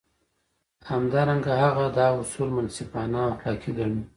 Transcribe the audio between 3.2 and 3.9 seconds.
او اخلاقي